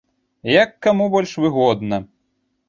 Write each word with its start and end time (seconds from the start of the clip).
Як 0.51 0.71
каму 0.85 1.05
больш 1.17 1.35
выгодна. 1.45 2.01